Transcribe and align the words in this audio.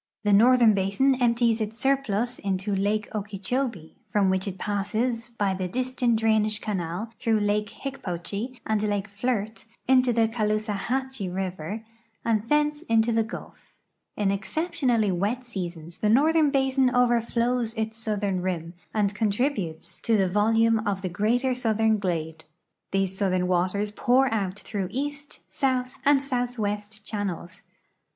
The 0.23 0.33
northern 0.33 0.73
l)asin 0.73 1.15
emi)ties 1.19 1.61
its 1.61 1.77
surplus 1.77 2.39
into 2.39 2.75
lake 2.75 3.07
Okee 3.13 3.37
chobee, 3.39 3.97
from 4.11 4.31
which 4.31 4.47
it 4.47 4.57
passes 4.57 5.29
by 5.29 5.53
the 5.53 5.67
Disston 5.67 6.15
drainage 6.15 6.59
canal 6.59 7.11
through 7.19 7.39
lake 7.39 7.69
IIicj)ochee 7.69 8.59
and 8.65 8.81
lake 8.81 9.07
Flirt 9.07 9.65
into 9.87 10.11
the 10.11 10.27
Caloosahatchee 10.27 11.29
river 11.31 11.85
and 12.25 12.43
tlience 12.49 12.83
into 12.89 13.11
the 13.11 13.21
Gulf. 13.21 13.75
In 14.17 14.29
exceptionalh'^ 14.29 15.15
wet 15.15 15.45
seasons 15.45 15.99
tlie 15.99 16.11
northern 16.11 16.49
basin 16.49 16.89
overflows 16.95 17.75
its 17.75 17.95
southern 17.95 18.41
rim, 18.41 18.73
and 18.95 19.13
contributes 19.13 19.99
to 19.99 20.17
the 20.17 20.27
volume 20.27 20.79
of 20.79 21.03
the 21.03 21.09
greater 21.09 21.53
southern 21.53 21.99
glade. 21.99 22.43
These 22.89 23.15
southern 23.15 23.45
waters 23.47 23.91
pour 23.91 24.33
out 24.33 24.57
through 24.57 24.87
east, 24.89 25.41
south, 25.53 25.99
and 26.03 26.23
southwest 26.23 27.05
channels. 27.05 27.65